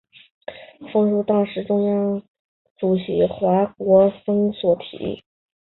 [0.79, 2.23] 此书封面是当时中共中央
[2.79, 5.21] 主席华国锋所题。